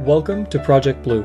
[0.00, 1.22] Welcome to Project Blue,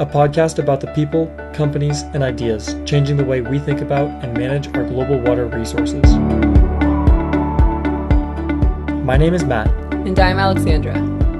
[0.00, 4.36] a podcast about the people, companies, and ideas changing the way we think about and
[4.36, 6.02] manage our global water resources.
[9.04, 9.68] My name is Matt.
[9.92, 10.94] And I'm Alexandra.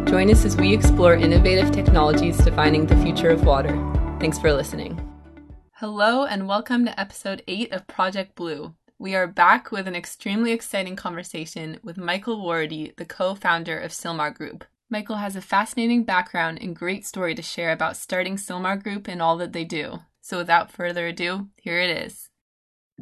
[0.06, 3.76] Join us as we explore innovative technologies defining the future of water.
[4.21, 5.04] Thanks for listening.
[5.72, 8.72] Hello, and welcome to episode 8 of Project Blue.
[9.01, 13.90] We are back with an extremely exciting conversation with Michael Warady, the co founder of
[13.90, 14.65] Sylmar Group.
[14.91, 19.20] Michael has a fascinating background and great story to share about starting Sylmar Group and
[19.20, 19.98] all that they do.
[20.23, 22.30] So, without further ado, here it is.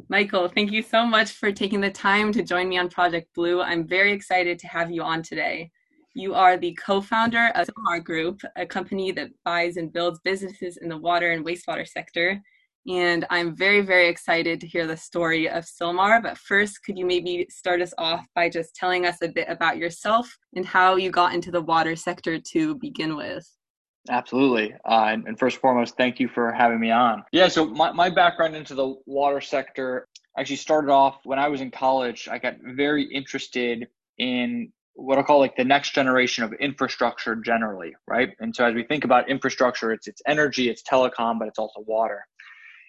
[0.09, 3.61] Michael, thank you so much for taking the time to join me on Project Blue.
[3.61, 5.71] I'm very excited to have you on today.
[6.13, 10.77] You are the co founder of Sylmar Group, a company that buys and builds businesses
[10.77, 12.41] in the water and wastewater sector
[12.87, 16.23] and I'm very, very excited to hear the story of Sylmar.
[16.23, 19.77] But first, could you maybe start us off by just telling us a bit about
[19.77, 23.45] yourself and how you got into the water sector to begin with?
[24.09, 24.73] Absolutely.
[24.85, 27.23] Uh, and, and, first and foremost, thank you for having me on.
[27.33, 31.59] Yeah, so my, my background into the water sector actually started off when I was
[31.59, 32.29] in college.
[32.31, 37.95] I got very interested in what I call like the next generation of infrastructure generally,
[38.07, 38.29] right?
[38.39, 41.81] And so as we think about infrastructure, it's it's energy, it's telecom, but it's also
[41.85, 42.25] water.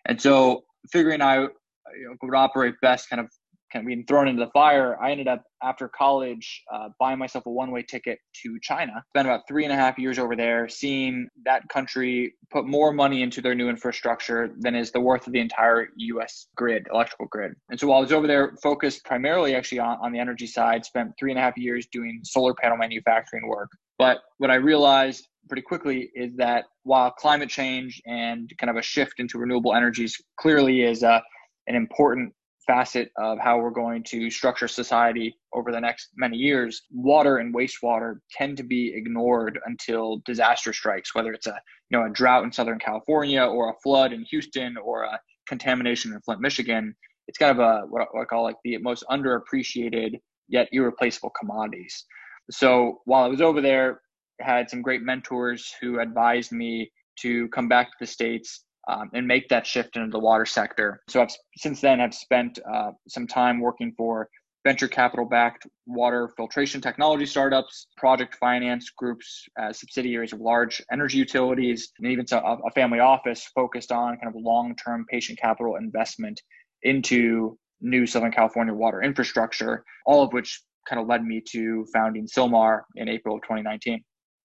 [0.07, 1.51] And so figuring out
[1.97, 3.29] you know, would operate best kind of
[3.73, 7.47] kind of being thrown into the fire, I ended up after college uh, buying myself
[7.47, 9.05] a one way ticket to China.
[9.11, 13.23] Spent about three and a half years over there, seeing that country put more money
[13.23, 16.47] into their new infrastructure than is the worth of the entire U.S.
[16.57, 17.53] grid, electrical grid.
[17.71, 20.85] And so while I was over there, focused primarily actually on, on the energy side,
[20.85, 23.71] spent three and a half years doing solar panel manufacturing work.
[23.99, 28.83] But what I realized pretty quickly is that while climate change and kind of a
[28.83, 31.21] shift into renewable energies clearly is uh,
[31.67, 32.33] an important
[32.67, 37.55] facet of how we're going to structure society over the next many years, water and
[37.55, 41.59] wastewater tend to be ignored until disaster strikes, whether it's a
[41.91, 46.13] you know a drought in Southern California or a flood in Houston or a contamination
[46.13, 46.95] in Flint, Michigan.
[47.27, 52.05] It's kind of a what I call like the most underappreciated yet irreplaceable commodities.
[52.51, 54.01] So while I was over there,
[54.41, 56.91] had some great mentors who advised me
[57.21, 61.01] to come back to the states um, and make that shift into the water sector.
[61.09, 64.29] So I've since then I've spent uh, some time working for
[64.65, 71.19] venture capital backed water filtration technology startups, project finance groups, uh, subsidiaries of large energy
[71.19, 75.77] utilities, and even a, a family office focused on kind of long term patient capital
[75.77, 76.41] investment
[76.83, 82.27] into new Southern California water infrastructure, all of which kind of led me to founding
[82.27, 84.03] Sylmar in April of 2019.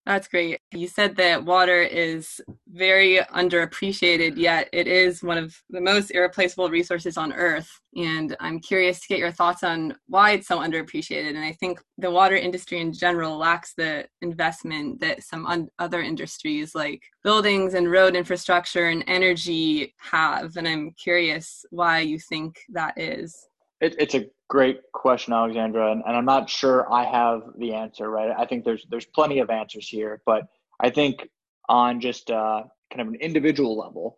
[0.07, 0.61] That's great.
[0.71, 2.39] You said that water is
[2.69, 7.71] very underappreciated, yet it is one of the most irreplaceable resources on earth.
[7.97, 11.31] And I'm curious to get your thoughts on why it's so underappreciated.
[11.31, 16.03] And I think the water industry in general lacks the investment that some un- other
[16.03, 20.57] industries like buildings and road infrastructure and energy have.
[20.57, 23.49] And I'm curious why you think that is.
[23.85, 28.11] It, it's a great question, Alexandra, and, and I'm not sure I have the answer.
[28.11, 28.35] Right?
[28.37, 30.47] I think there's there's plenty of answers here, but
[30.81, 31.29] I think
[31.69, 34.17] on just uh, kind of an individual level,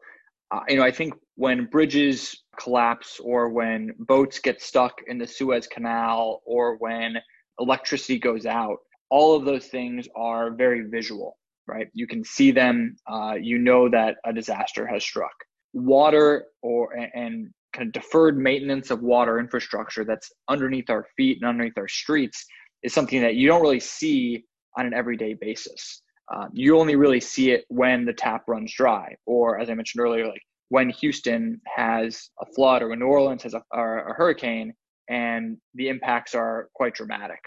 [0.53, 5.27] uh, you know, I think when bridges collapse or when boats get stuck in the
[5.27, 7.17] Suez Canal or when
[7.59, 8.79] electricity goes out,
[9.11, 11.89] all of those things are very visual, right?
[11.93, 12.97] You can see them.
[13.11, 15.35] Uh, you know that a disaster has struck.
[15.73, 21.49] Water or and kind of deferred maintenance of water infrastructure that's underneath our feet and
[21.49, 22.47] underneath our streets
[22.83, 24.45] is something that you don't really see
[24.79, 26.03] on an everyday basis.
[26.33, 30.03] Uh, you only really see it when the tap runs dry, or as I mentioned
[30.03, 34.73] earlier, like when Houston has a flood or when New Orleans has a, a hurricane,
[35.09, 37.39] and the impacts are quite dramatic.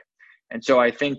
[0.51, 1.17] And so I think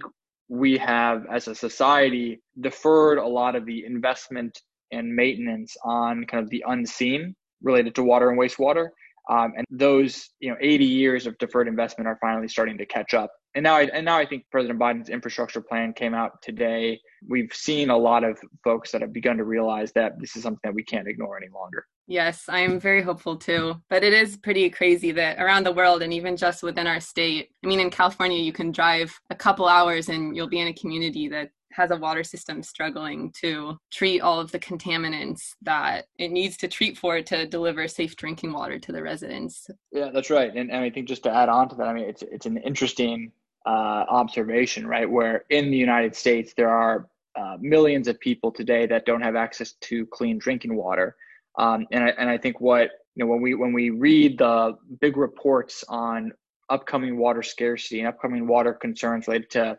[0.48, 4.58] we have, as a society, deferred a lot of the investment
[4.90, 8.88] and maintenance on kind of the unseen related to water and wastewater.
[9.28, 13.14] Um, and those, you know, 80 years of deferred investment are finally starting to catch
[13.14, 13.30] up.
[13.54, 17.00] And now, I, and now I think President Biden's infrastructure plan came out today.
[17.28, 20.60] We've seen a lot of folks that have begun to realize that this is something
[20.64, 21.86] that we can't ignore any longer.
[22.06, 23.80] Yes, I am very hopeful too.
[23.88, 27.50] But it is pretty crazy that around the world and even just within our state,
[27.64, 30.72] I mean, in California, you can drive a couple hours and you'll be in a
[30.72, 36.30] community that has a water system struggling to treat all of the contaminants that it
[36.30, 39.68] needs to treat for to deliver safe drinking water to the residents.
[39.92, 40.54] Yeah, that's right.
[40.54, 42.56] And, and I think just to add on to that, I mean, it's it's an
[42.58, 43.32] interesting
[43.66, 45.08] uh, observation, right?
[45.08, 49.36] Where in the United States there are uh, millions of people today that don't have
[49.36, 51.16] access to clean drinking water,
[51.58, 54.76] um, and I, and I think what you know when we when we read the
[55.00, 56.32] big reports on
[56.68, 59.76] upcoming water scarcity and upcoming water concerns related to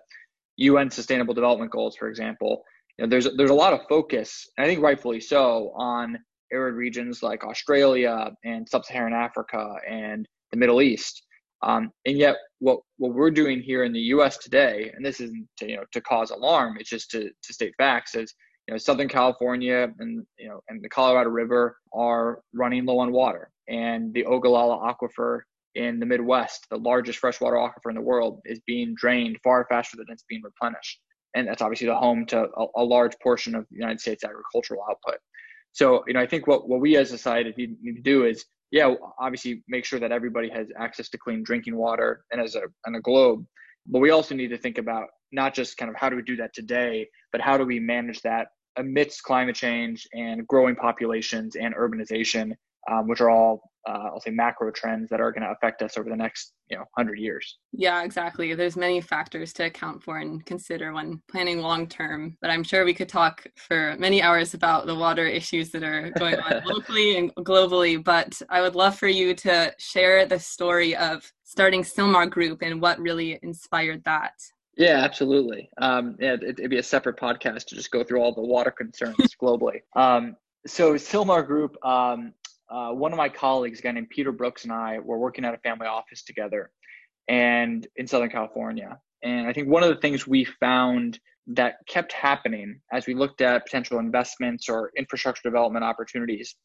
[0.58, 2.64] UN Sustainable Development Goals, for example,
[2.98, 6.18] you know, there's there's a lot of focus, I think rightfully so, on
[6.52, 11.24] arid regions like Australia and sub-Saharan Africa and the Middle East.
[11.64, 14.38] Um, and yet, what what we're doing here in the U.S.
[14.38, 17.74] today, and this isn't to, you know to cause alarm, it's just to to state
[17.78, 18.34] facts, is
[18.68, 23.12] you know Southern California and you know and the Colorado River are running low on
[23.12, 25.42] water, and the Ogallala Aquifer
[25.76, 29.98] in the Midwest, the largest freshwater aquifer in the world, is being drained far faster
[29.98, 31.00] than it's being replenished,
[31.36, 34.84] and that's obviously the home to a, a large portion of the United States agricultural
[34.90, 35.20] output.
[35.74, 38.46] So, you know, I think what, what we as a society need to do is,
[38.72, 42.64] yeah, obviously make sure that everybody has access to clean drinking water and as a,
[42.86, 43.46] on a globe.
[43.88, 46.36] But we also need to think about not just kind of how do we do
[46.38, 48.48] that today, but how do we manage that
[48.78, 52.54] amidst climate change and growing populations and urbanization,
[52.90, 55.98] um, which are all uh, I'll say macro trends that are going to affect us
[55.98, 60.20] over the next you know 100 years yeah exactly there's many factors to account for
[60.20, 64.54] and consider when planning long term but i'm sure we could talk for many hours
[64.54, 68.98] about the water issues that are going on locally and globally but i would love
[68.98, 74.34] for you to share the story of starting Sylmar group and what really inspired that
[74.78, 75.70] yeah, absolutely.
[75.80, 78.72] Um, yeah, it, would be a separate podcast to just go through all the water
[78.72, 79.82] concerns globally.
[79.98, 82.34] Um, so Sylmar Group um,
[82.72, 85.54] uh, one of my colleagues, a guy named Peter Brooks, and I were working at
[85.54, 86.72] a family office together,
[87.28, 88.98] and in Southern California.
[89.24, 93.42] And I think one of the things we found that kept happening as we looked
[93.42, 96.56] at potential investments or infrastructure development opportunities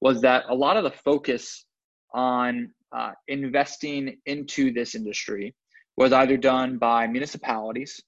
[0.00, 1.64] was that a lot of the focus
[2.12, 5.54] on uh, investing into this industry
[5.96, 8.00] was either done by municipalities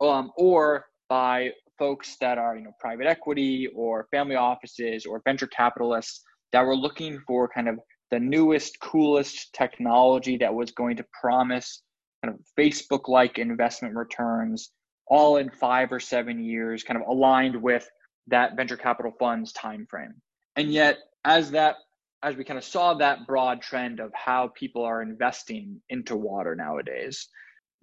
[0.00, 5.46] um, or by folks that are you know private equity or family offices or venture
[5.46, 6.22] capitalists
[6.52, 7.78] that were looking for kind of
[8.10, 11.82] the newest, coolest technology that was going to promise
[12.24, 14.72] kind of Facebook like investment returns
[15.06, 17.88] all in five or seven years, kind of aligned with
[18.28, 20.14] that venture capital funds time frame.
[20.56, 21.76] And yet, as that
[22.22, 26.54] as we kind of saw that broad trend of how people are investing into water
[26.54, 27.28] nowadays,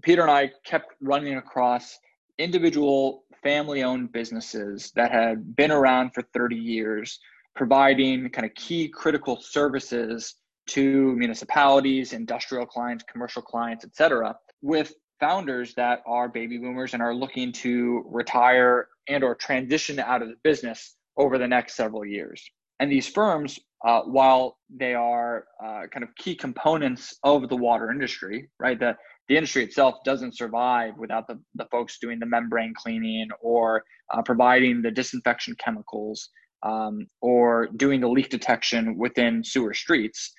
[0.04, 1.98] Peter and I kept running across
[2.38, 7.20] individual family owned businesses that had been around for 30 years
[7.58, 10.36] providing kind of key critical services
[10.68, 17.02] to municipalities, industrial clients, commercial clients, et cetera, with founders that are baby boomers and
[17.02, 22.06] are looking to retire and or transition out of the business over the next several
[22.06, 22.40] years.
[22.80, 27.90] And these firms, uh, while they are uh, kind of key components of the water
[27.90, 28.80] industry, right?
[28.80, 28.96] The,
[29.30, 33.84] the industry itself doesn't survive without the, the folks doing the membrane cleaning or
[34.14, 36.30] uh, providing the disinfection chemicals
[36.64, 40.34] um, or doing the leak detection within sewer streets,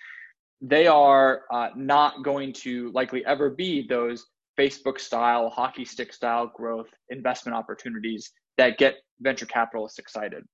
[0.60, 4.26] they are uh, not going to likely ever be those
[4.58, 10.44] Facebook style, hockey stick style growth investment opportunities that get venture capitalists excited.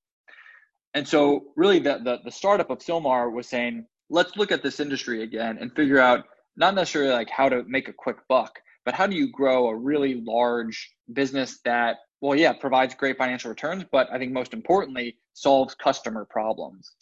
[0.93, 4.78] And so, really, the, the, the startup of Sylmar was saying, let's look at this
[4.78, 6.25] industry again and figure out
[6.56, 9.76] not necessarily like how to make a quick buck, but how do you grow a
[9.76, 15.19] really large business that well, yeah, provides great financial returns, but I think most importantly,
[15.35, 16.93] solves customer problems.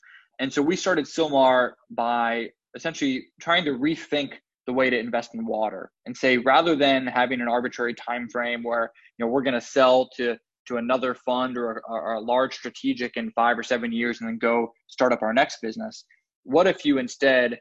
[0.41, 4.33] And so we started Sylmar by essentially trying to rethink
[4.67, 8.65] the way to invest in water and say rather than having an arbitrary time frame
[8.65, 10.37] where you know we're going to sell to
[10.67, 14.39] to another fund or, or, a large strategic in five or seven years and then
[14.39, 16.05] go start up our next business
[16.45, 17.59] what if you instead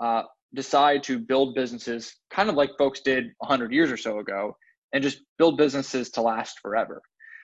[0.00, 0.22] uh,
[0.54, 4.56] decide to build businesses kind of like folks did 100 years or so ago
[4.94, 7.02] and just build businesses to last forever.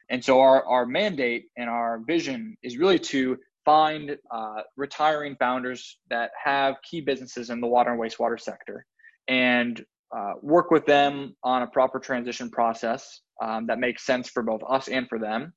[0.08, 5.98] And so our, our mandate and our vision is really to find uh, retiring founders
[6.08, 8.86] that have key businesses in the water and wastewater sector
[9.28, 9.84] and
[10.16, 14.62] uh, work with them on a proper transition process um, that makes sense for both
[14.68, 15.52] us and for them.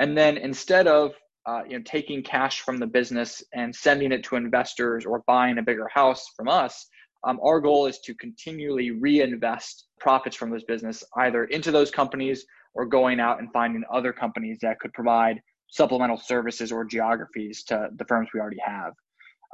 [0.00, 1.12] And then instead of
[1.46, 5.58] uh, you know taking cash from the business and sending it to investors or buying
[5.58, 6.86] a bigger house from us,
[7.24, 12.44] um, our goal is to continually reinvest profits from this business either into those companies
[12.74, 17.88] or going out and finding other companies that could provide supplemental services or geographies to
[17.96, 18.92] the firms we already have.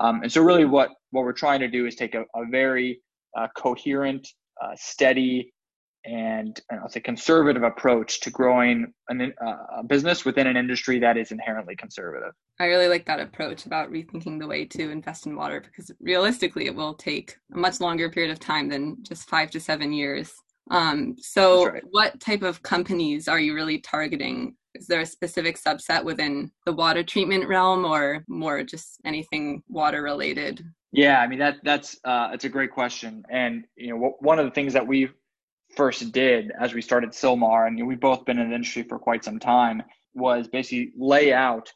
[0.01, 3.01] Um, and so, really, what what we're trying to do is take a, a very
[3.37, 4.27] uh, coherent,
[4.63, 5.53] uh, steady,
[6.09, 11.19] and I'll say conservative approach to growing an, uh, a business within an industry that
[11.19, 12.33] is inherently conservative.
[12.59, 16.67] I really like that approach about rethinking the way to invest in water because realistically,
[16.67, 20.33] it will take a much longer period of time than just five to seven years.
[20.71, 21.83] Um, so, right.
[21.91, 24.57] what type of companies are you really targeting?
[24.75, 30.03] Is there a specific subset within the water treatment realm, or more just anything water
[30.03, 30.65] related?
[30.93, 34.47] Yeah, I mean that that's uh, that's a great question, and you know one of
[34.47, 35.13] the things that we've
[35.79, 39.25] first did as we started Sylmar, and we've both been in the industry for quite
[39.25, 39.81] some time,
[40.13, 41.73] was basically lay out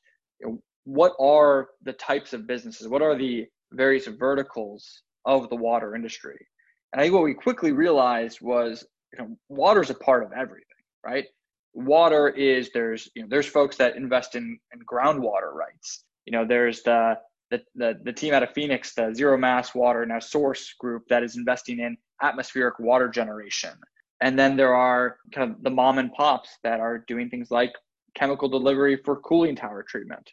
[0.83, 6.37] what are the types of businesses, what are the various verticals of the water industry.
[6.93, 10.33] And I think what we quickly realized was, you know, water is a part of
[10.33, 11.27] everything, right?
[11.73, 16.05] Water is there's you know there's folks that invest in in groundwater rights.
[16.27, 17.19] You know, there's the
[17.53, 21.23] the, the, the team out of Phoenix, the Zero Mass Water Now Source group that
[21.23, 23.73] is investing in atmospheric water generation.
[24.23, 27.73] And then there are kind of the mom and pops that are doing things like
[28.15, 30.31] chemical delivery for cooling tower treatment.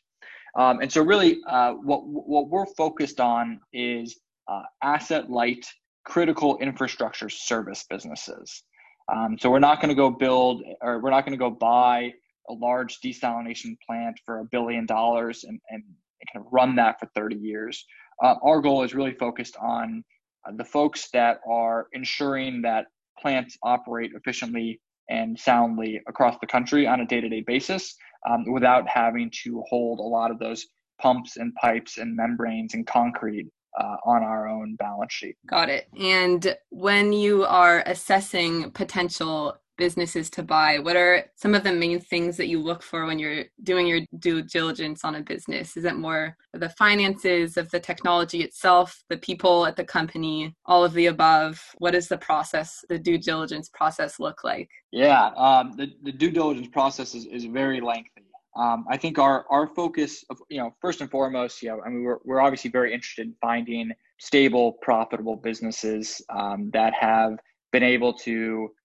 [0.56, 5.66] Um, and so, really, uh, what what we're focused on is uh, asset light,
[6.06, 8.64] critical infrastructure service businesses.
[9.12, 12.14] Um, so we're not going to go build, or we're not going to go buy
[12.48, 15.84] a large desalination plant for a billion dollars and, and
[16.32, 17.86] kind of run that for 30 years.
[18.24, 20.04] Uh, our goal is really focused on
[20.48, 22.88] uh, the folks that are ensuring that
[23.22, 27.96] plants operate efficiently and soundly across the country on a day-to-day basis
[28.30, 30.68] um, without having to hold a lot of those
[31.02, 33.48] pumps and pipes and membranes and concrete
[33.80, 35.36] uh, on our own balance sheet.
[35.48, 35.88] Got it.
[36.00, 40.78] And when you are assessing potential businesses to buy?
[40.78, 44.02] What are some of the main things that you look for when you're doing your
[44.20, 45.76] due diligence on a business?
[45.76, 50.84] Is it more the finances of the technology itself, the people at the company, all
[50.84, 51.60] of the above?
[51.80, 54.70] What does the process, the due diligence process look like?
[54.92, 58.26] Yeah, um, the, the due diligence process is, is very lengthy.
[58.56, 61.90] Um, I think our our focus, of, you know, first and foremost, you know, I
[61.90, 67.34] mean, we're we're obviously very interested in finding stable, profitable businesses um, that have
[67.72, 68.32] been able to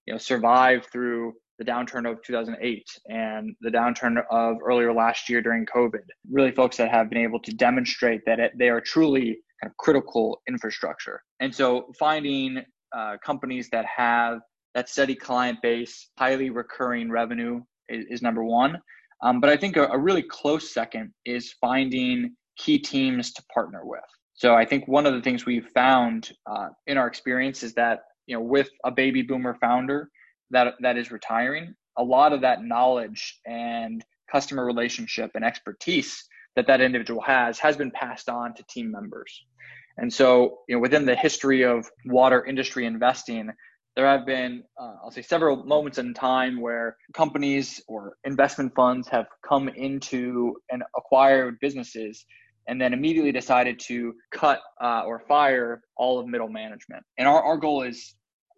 [0.07, 5.41] you know survive through the downturn of 2008 and the downturn of earlier last year
[5.41, 6.03] during COVID.
[6.31, 9.77] Really, folks that have been able to demonstrate that it, they are truly kind of
[9.77, 11.23] critical infrastructure.
[11.41, 12.63] And so, finding
[12.97, 14.41] uh, companies that have
[14.75, 18.79] that steady client base, highly recurring revenue is, is number one.
[19.23, 23.81] Um, but I think a, a really close second is finding key teams to partner
[23.85, 24.01] with.
[24.35, 28.01] So I think one of the things we've found uh, in our experience is that
[28.27, 30.09] you know with a baby boomer founder
[30.51, 36.25] that that is retiring a lot of that knowledge and customer relationship and expertise
[36.57, 39.45] that that individual has has been passed on to team members.
[39.99, 43.51] And so you know within the history of water industry investing
[43.97, 49.07] there have been uh, i'll say several moments in time where companies or investment funds
[49.09, 52.25] have come into and acquired businesses
[52.67, 57.03] and then immediately decided to cut uh, or fire all of middle management.
[57.19, 58.15] And our, our goal is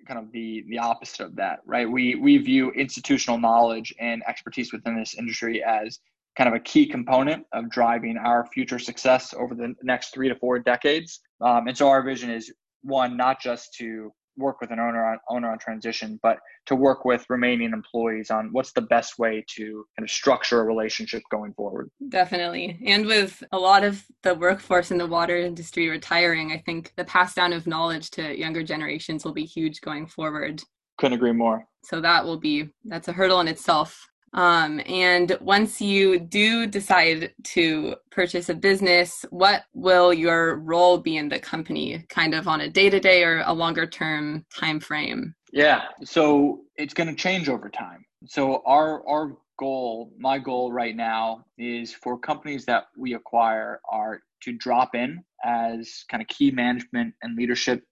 [0.07, 1.91] kind of the the opposite of that, right?
[1.91, 5.99] We we view institutional knowledge and expertise within this industry as
[6.37, 10.37] kind of a key component of driving our future success over the next three to
[10.37, 11.21] four decades.
[11.41, 15.19] Um, and so our vision is one, not just to work with an owner on
[15.28, 19.85] owner on transition, but to work with remaining employees on what's the best way to
[19.97, 21.90] kind of structure a relationship going forward.
[22.09, 22.81] Definitely.
[22.87, 27.05] And with a lot of the workforce in the water industry retiring, I think the
[27.05, 30.62] pass down of knowledge to younger generations will be huge going forward.
[30.99, 31.66] Couldn't agree more.
[31.85, 34.09] So that will be that's a hurdle in itself.
[34.33, 41.16] Um, and once you do decide to purchase a business, what will your role be
[41.16, 44.80] in the company, kind of on a day to day or a longer term time
[44.80, 45.35] frame?
[45.52, 48.04] Yeah, so it's going to change over time.
[48.26, 54.21] So our our goal, my goal right now, is for companies that we acquire are
[54.42, 57.83] to drop in as kind of key management and leadership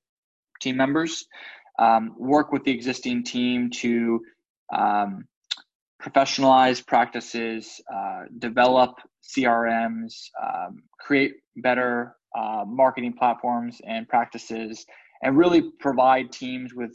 [0.60, 1.26] team members,
[1.78, 4.20] um, work with the existing team to
[4.74, 5.24] um,
[6.04, 14.84] professionalize practices, uh, develop CRMs, um, create better uh, marketing platforms and practices,
[15.22, 16.92] and really provide teams with,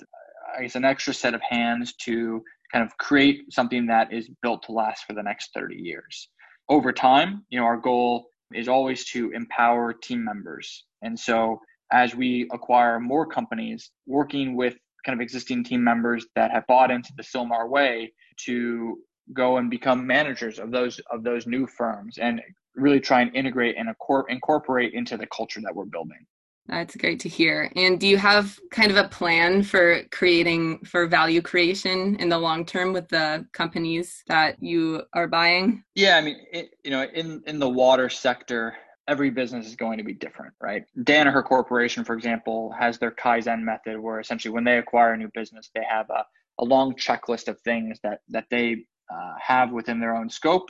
[0.58, 4.64] I guess, an extra set of hands to kind of create something that is built
[4.64, 6.30] to last for the next 30 years.
[6.70, 10.86] Over time, you know, our goal is always to empower team members.
[11.02, 11.60] And so
[11.92, 16.92] as we acquire more companies, working with kind of existing team members that have bought
[16.92, 18.12] into the Sylmar way
[18.46, 19.00] to
[19.34, 22.42] go and become managers of those of those new firms and
[22.76, 23.90] really try and integrate and
[24.30, 26.26] incorporate into the culture that we're building.
[26.68, 27.72] That's great to hear.
[27.76, 32.38] And do you have kind of a plan for creating for value creation in the
[32.38, 35.84] long term with the companies that you are buying?
[35.96, 38.76] Yeah, I mean, it, you know, in in the water sector,
[39.08, 40.84] every business is going to be different, right?
[41.00, 45.30] Danaher Corporation, for example, has their Kaizen method where essentially when they acquire a new
[45.34, 46.24] business, they have a,
[46.60, 50.70] a long checklist of things that, that they uh, have within their own scope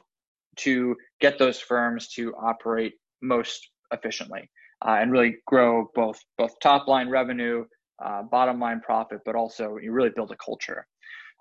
[0.57, 4.49] to get those firms to operate most efficiently
[4.85, 7.65] uh, and really grow both both top line revenue
[8.03, 10.85] uh, bottom line profit, but also you really build a culture.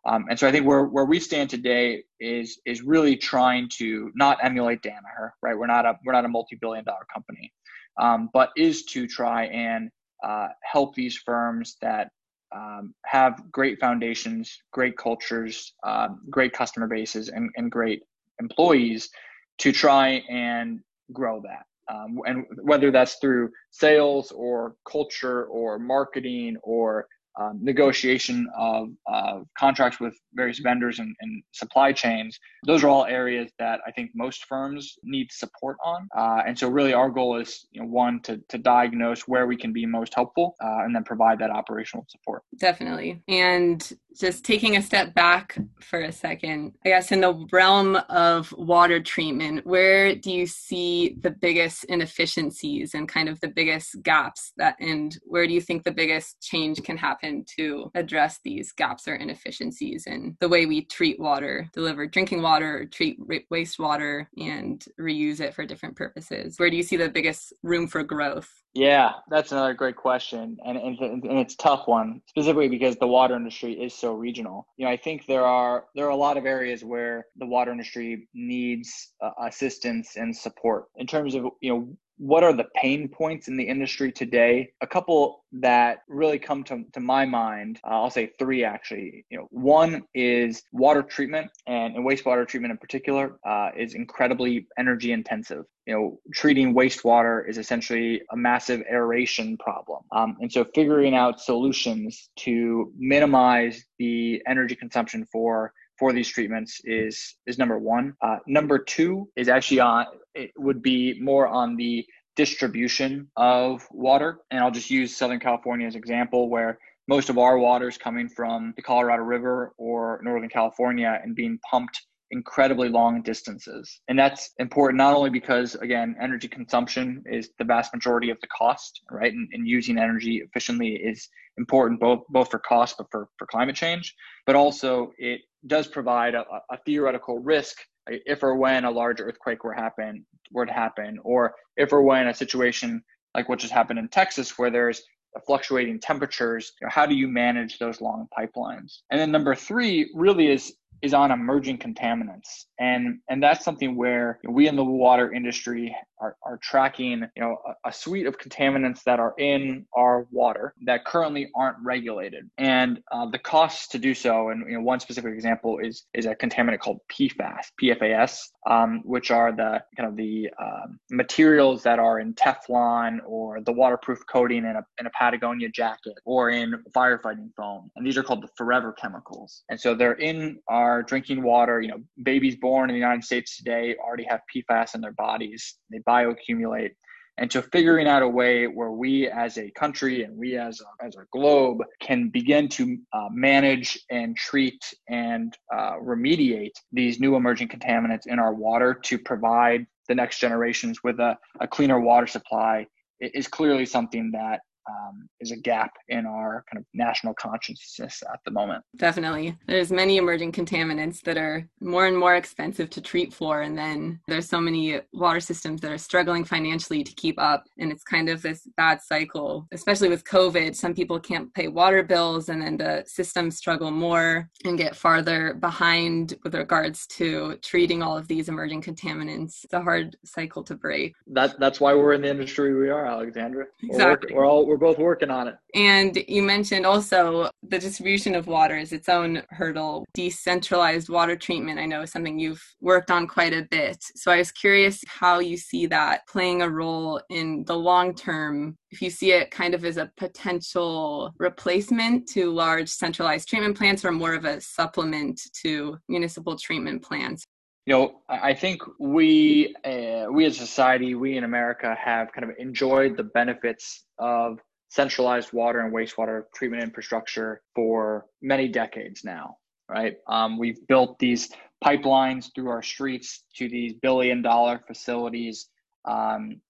[0.06, 4.10] Um, and so I think where, where we stand today is is really trying to
[4.14, 5.56] not emulate Danaher, right?
[5.56, 7.52] We're not a we're not a multi-billion dollar company,
[8.00, 9.90] um, but is to try and
[10.24, 12.10] uh, help these firms that
[12.54, 18.02] um, have great foundations, great cultures, um, great customer bases, and, and great
[18.40, 19.10] employees
[19.58, 20.80] to try and
[21.12, 21.64] grow that.
[21.92, 27.06] Um, and whether that's through sales or culture or marketing or
[27.38, 32.38] um, negotiation of uh, contracts with various vendors and, and, supply chains.
[32.66, 36.08] Those are all areas that I think most firms need support on.
[36.16, 39.56] Uh, and so, really, our goal is you know, one to, to diagnose where we
[39.56, 42.42] can be most helpful uh, and then provide that operational support.
[42.58, 43.22] Definitely.
[43.28, 48.52] And just taking a step back for a second, I guess in the realm of
[48.56, 54.52] water treatment, where do you see the biggest inefficiencies and kind of the biggest gaps
[54.56, 59.08] that, and where do you think the biggest change can happen to address these gaps
[59.08, 63.18] or inefficiencies in the way we treat water, deliver drinking water, treat
[63.52, 66.58] wastewater, and reuse it for different purposes?
[66.58, 68.50] Where do you see the biggest room for growth?
[68.74, 73.06] Yeah, that's another great question, and, and and it's a tough one, specifically because the
[73.06, 74.68] water industry is so regional.
[74.76, 77.72] You know, I think there are there are a lot of areas where the water
[77.72, 83.08] industry needs uh, assistance and support in terms of you know what are the pain
[83.08, 84.70] points in the industry today?
[84.80, 89.24] A couple that really come to, to my mind, uh, I'll say three actually.
[89.30, 94.66] You know, one is water treatment and, and wastewater treatment in particular uh, is incredibly
[94.78, 95.64] energy intensive.
[95.86, 100.02] You know, treating wastewater is essentially a massive aeration problem.
[100.12, 106.80] Um, and so figuring out solutions to minimize the energy consumption for for these treatments
[106.84, 108.14] is is number one.
[108.22, 110.06] Uh, number two is actually on
[110.38, 115.86] it would be more on the distribution of water, and I'll just use Southern California
[115.86, 116.78] as an example where
[117.08, 121.58] most of our water is coming from the Colorado River or Northern California and being
[121.68, 124.00] pumped incredibly long distances.
[124.08, 128.46] And that's important not only because, again, energy consumption is the vast majority of the
[128.48, 129.32] cost, right?
[129.32, 133.76] And, and, using energy efficiently is important both, both for cost, but for, for climate
[133.76, 134.14] change,
[134.46, 139.64] but also it does provide a, a theoretical risk if or when a large earthquake
[139.64, 143.02] were happen were to happen, or if or when a situation
[143.34, 145.02] like what just happened in Texas, where there's
[145.46, 149.00] fluctuating temperatures, you know, how do you manage those long pipelines?
[149.10, 152.66] And then number three really is is on emerging contaminants.
[152.78, 157.58] And and that's something where we in the water industry are, are tracking you know
[157.66, 162.50] a, a, suite of contaminants that are in our water that currently aren't regulated.
[162.58, 166.26] And uh, the costs to do so and you know one specific example is is
[166.26, 171.98] a contaminant called PFAS PFAS um, which are the kind of the um, materials that
[171.98, 176.74] are in Teflon or the waterproof coating in a, in a Patagonia jacket or in
[176.94, 177.90] firefighting foam.
[177.96, 179.62] And these are called the forever chemicals.
[179.70, 183.56] And so they're in our drinking water you know babies born in the United States
[183.56, 185.76] today already have PFAS in their bodies.
[185.90, 186.90] They bioaccumulate.
[187.38, 191.06] And so figuring out a way where we as a country and we as a,
[191.06, 197.36] as a globe can begin to uh, manage and treat and uh, remediate these new
[197.36, 202.26] emerging contaminants in our water to provide the next generations with a, a cleaner water
[202.26, 202.84] supply
[203.20, 208.40] is clearly something that um, is a gap in our kind of national consciousness at
[208.44, 208.84] the moment.
[208.96, 209.56] Definitely.
[209.66, 213.62] There's many emerging contaminants that are more and more expensive to treat for.
[213.62, 217.64] And then there's so many water systems that are struggling financially to keep up.
[217.78, 220.74] And it's kind of this bad cycle, especially with COVID.
[220.74, 225.54] Some people can't pay water bills and then the systems struggle more and get farther
[225.54, 229.64] behind with regards to treating all of these emerging contaminants.
[229.64, 231.14] It's a hard cycle to break.
[231.26, 233.66] That, that's why we're in the industry we are, Alexandra.
[233.82, 234.32] Exactly.
[234.32, 235.56] We're, we're all, we're we're both working on it.
[235.74, 240.04] And you mentioned also the distribution of water is its own hurdle.
[240.14, 244.02] Decentralized water treatment, I know, is something you've worked on quite a bit.
[244.16, 248.76] So I was curious how you see that playing a role in the long term.
[248.90, 254.04] If you see it kind of as a potential replacement to large centralized treatment plants
[254.04, 257.44] or more of a supplement to municipal treatment plants
[257.88, 262.44] you know, I think we uh, we as a society, we in America have kind
[262.44, 264.58] of enjoyed the benefits of
[264.88, 269.56] centralized water and wastewater treatment infrastructure for many decades now,
[269.88, 270.16] right?
[270.26, 271.50] Um, we've built these
[271.84, 275.68] pipelines through our streets to these billion dollar facilities,
[276.04, 276.60] um,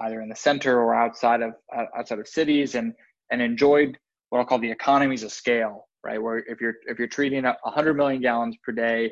[0.00, 1.54] either in the center or outside of
[1.96, 2.94] outside of cities, and
[3.30, 3.96] and enjoyed
[4.30, 6.20] what I'll call the economies of scale, right?
[6.20, 9.10] Where if you're if you're treating 100 million gallons per day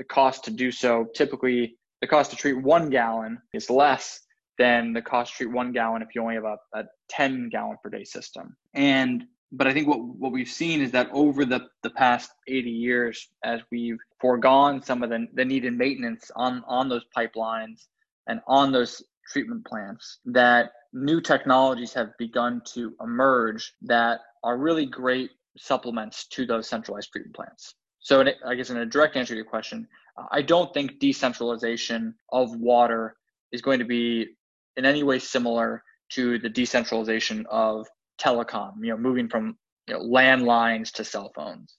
[0.00, 4.20] the cost to do so typically the cost to treat one gallon is less
[4.60, 7.88] than the cost treat one gallon if you only have a, a 10 gallon per
[7.88, 8.54] day system.
[8.74, 12.70] And but I think what, what we've seen is that over the, the past 80
[12.70, 17.86] years, as we've foregone some of the, the needed maintenance on, on those pipelines
[18.28, 24.86] and on those treatment plants, that new technologies have begun to emerge that are really
[24.86, 27.74] great supplements to those centralized treatment plants.
[27.98, 29.88] So, I guess in a direct answer to your question,
[30.30, 33.16] I don't think decentralization of water
[33.52, 34.28] is going to be
[34.76, 37.86] in any way similar to the decentralization of
[38.20, 39.56] telecom, you know, moving from
[39.86, 41.76] you know, landlines to cell phones,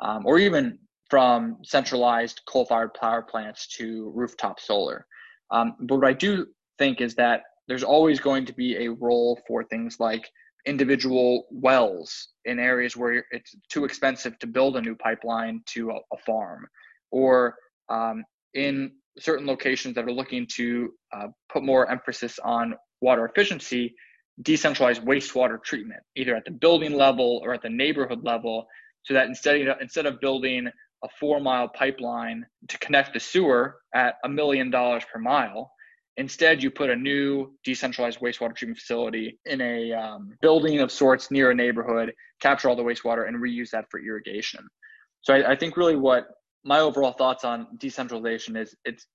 [0.00, 0.78] um, or even
[1.10, 5.06] from centralized coal-fired power plants to rooftop solar.
[5.50, 6.46] Um, but what I do
[6.78, 10.28] think is that there's always going to be a role for things like
[10.66, 15.94] individual wells in areas where it's too expensive to build a new pipeline to a,
[15.94, 16.66] a farm,
[17.10, 17.54] or
[17.88, 18.22] um,
[18.54, 23.94] in certain locations that are looking to uh, put more emphasis on water efficiency,
[24.42, 28.66] decentralized wastewater treatment, either at the building level or at the neighborhood level,
[29.04, 30.68] so that instead of, instead of building
[31.04, 35.70] a four mile pipeline to connect the sewer at a million dollars per mile,
[36.16, 41.30] instead you put a new decentralized wastewater treatment facility in a um, building of sorts
[41.30, 44.66] near a neighborhood, capture all the wastewater, and reuse that for irrigation.
[45.22, 46.26] So I, I think really what
[46.64, 49.06] my overall thoughts on decentralization is it's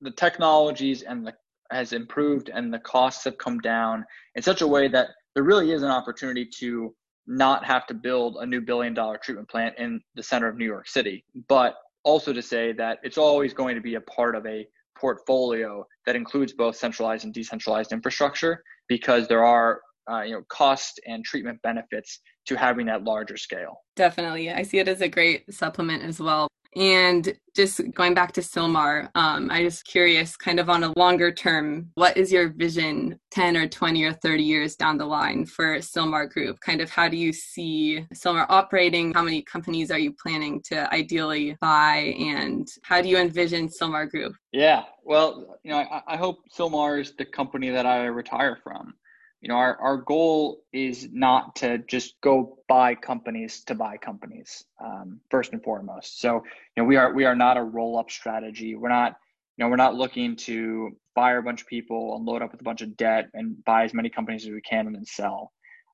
[0.00, 1.32] the technologies and the
[1.70, 5.70] has improved and the costs have come down in such a way that there really
[5.70, 6.94] is an opportunity to
[7.26, 10.64] not have to build a new billion dollar treatment plant in the center of New
[10.64, 14.44] York City, but also to say that it's always going to be a part of
[14.46, 14.66] a
[14.98, 21.00] portfolio that includes both centralized and decentralized infrastructure because there are uh, you know cost
[21.06, 23.76] and treatment benefits to having that larger scale.
[23.94, 24.50] Definitely.
[24.50, 29.08] I see it as a great supplement as well and just going back to Sylmar,
[29.16, 33.56] um, I'm just curious, kind of on a longer term, what is your vision 10
[33.56, 36.60] or 20 or 30 years down the line for Sylmar Group?
[36.60, 39.12] Kind of how do you see Sylmar operating?
[39.12, 42.14] How many companies are you planning to ideally buy?
[42.18, 44.34] And how do you envision Sylmar Group?
[44.52, 48.94] Yeah, well, you know, I, I hope Sylmar is the company that I retire from
[49.40, 54.64] you know our, our goal is not to just go buy companies to buy companies
[54.84, 56.20] um, first and foremost.
[56.20, 56.36] So
[56.76, 58.74] you know we are we are not a roll up strategy.
[58.74, 59.16] We're not
[59.56, 62.60] you know we're not looking to fire a bunch of people and load up with
[62.60, 65.52] a bunch of debt and buy as many companies as we can and then sell.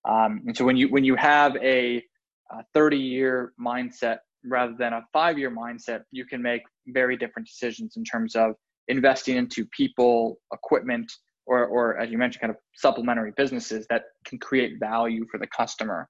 [0.09, 2.03] Um, and so when you when you have a,
[2.51, 7.49] a 30 year mindset rather than a five year mindset you can make very different
[7.49, 8.55] decisions in terms of
[8.89, 11.13] investing into people equipment
[11.47, 15.47] or, or as you mentioned, kind of supplementary businesses that can create value for the
[15.47, 16.09] customer.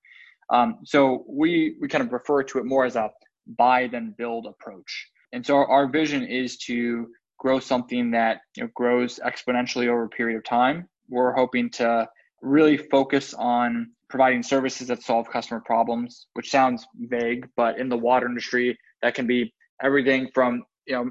[0.51, 3.11] Um, so we we kind of refer to it more as a
[3.59, 5.09] buy then build approach.
[5.33, 10.05] And so our, our vision is to grow something that you know, grows exponentially over
[10.05, 10.89] a period of time.
[11.09, 12.09] We're hoping to
[12.43, 17.97] really focus on providing services that solve customer problems, which sounds vague, but in the
[17.97, 21.11] water industry, that can be everything from you know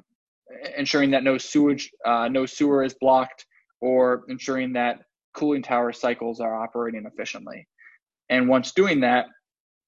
[0.78, 3.46] ensuring that no sewage, uh, no sewer is blocked
[3.86, 4.96] or ensuring that
[5.36, 7.68] cooling tower cycles are operating efficiently.
[8.30, 9.28] And once doing that,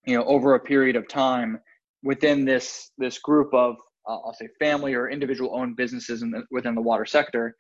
[0.06, 1.60] you know, over a period of time
[2.04, 3.76] within this this group of
[4.08, 7.56] uh, I'll say family or individual owned businesses in the, within the water sector,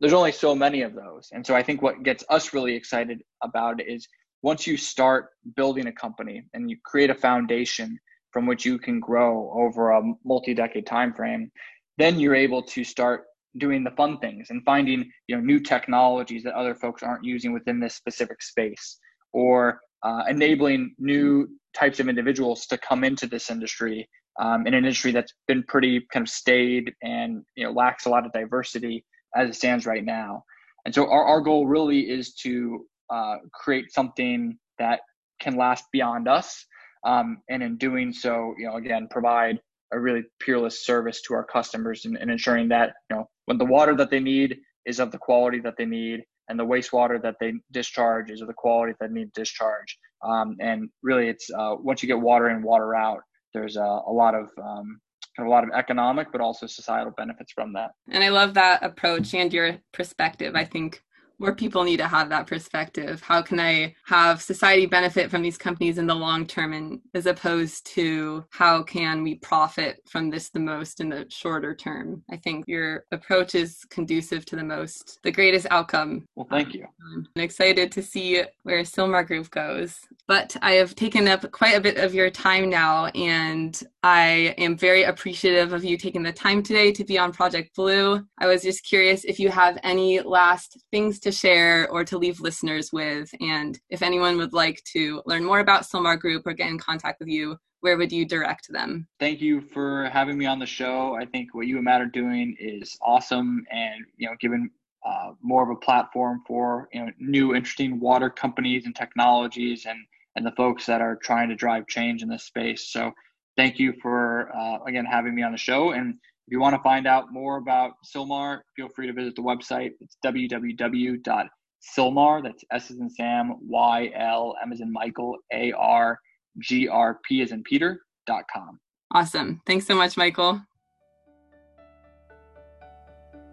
[0.00, 1.28] there's only so many of those.
[1.32, 4.08] And so I think what gets us really excited about it is
[4.42, 7.96] once you start building a company and you create a foundation
[8.32, 11.50] from which you can grow over a multi-decade time frame,
[11.96, 13.24] then you're able to start
[13.58, 17.52] doing the fun things and finding you know new technologies that other folks aren't using
[17.52, 18.98] within this specific space
[19.32, 24.08] or uh, enabling new types of individuals to come into this industry
[24.40, 28.08] um, in an industry that's been pretty kind of staid and you know lacks a
[28.08, 30.42] lot of diversity as it stands right now.
[30.84, 35.00] And so our, our goal really is to uh, create something that
[35.40, 36.64] can last beyond us
[37.04, 39.60] um, and in doing so you know again provide
[39.92, 43.64] a really peerless service to our customers and, and ensuring that you know when the
[43.64, 47.36] water that they need is of the quality that they need and the wastewater that
[47.40, 49.98] they discharge is of the quality that they need to discharge.
[50.22, 53.20] Um, and really it's uh, once you get water in water out
[53.52, 55.00] there's a, a lot of um,
[55.38, 57.90] a lot of economic but also societal benefits from that.
[58.10, 60.54] And i love that approach and your perspective.
[60.54, 61.02] I think
[61.38, 63.20] more people need to have that perspective.
[63.20, 67.26] How can I have society benefit from these companies in the long term and as
[67.26, 72.22] opposed to how can we profit from this the most in the shorter term?
[72.30, 76.26] I think your approach is conducive to the most the greatest outcome.
[76.34, 76.84] Well, thank you.
[76.84, 79.98] Um, I'm excited to see where Sylmar Group goes.
[80.28, 84.76] but I have taken up quite a bit of your time now, and I am
[84.76, 88.26] very appreciative of you taking the time today to be on Project Blue.
[88.38, 92.40] I was just curious if you have any last things to share or to leave
[92.40, 96.68] listeners with, and if anyone would like to learn more about Sylmar Group or get
[96.68, 99.06] in contact with you, where would you direct them?
[99.20, 101.14] Thank you for having me on the show.
[101.14, 104.70] I think what you and Matt are doing is awesome, and you know, given
[105.04, 109.98] uh, more of a platform for you know new interesting water companies and technologies and
[110.34, 112.88] and the folks that are trying to drive change in this space.
[112.88, 113.12] So
[113.56, 115.90] thank you for uh, again having me on the show.
[115.90, 119.42] And if you want to find out more about Sylmar, feel free to visit the
[119.42, 119.90] website.
[120.00, 126.20] It's www.sylmar, That's S as in Sam, Y L M as in Michael, A R
[126.60, 128.78] G R P as in Peter dot com.
[129.12, 129.60] Awesome.
[129.66, 130.62] Thanks so much, Michael.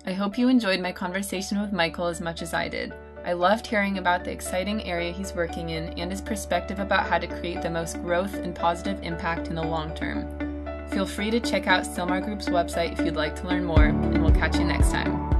[0.06, 2.94] I hope you enjoyed my conversation with Michael as much as I did.
[3.26, 7.18] I loved hearing about the exciting area he's working in and his perspective about how
[7.18, 10.53] to create the most growth and positive impact in the long term.
[10.92, 14.22] Feel free to check out Sylmar Group's website if you'd like to learn more, and
[14.22, 15.33] we'll catch you next time.